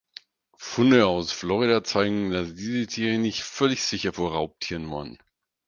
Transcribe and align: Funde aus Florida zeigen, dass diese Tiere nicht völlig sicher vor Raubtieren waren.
Funde 0.57 1.05
aus 1.05 1.31
Florida 1.31 1.83
zeigen, 1.83 2.31
dass 2.31 2.55
diese 2.55 2.87
Tiere 2.87 3.19
nicht 3.19 3.43
völlig 3.43 3.83
sicher 3.83 4.13
vor 4.13 4.31
Raubtieren 4.31 4.89
waren. 4.89 5.19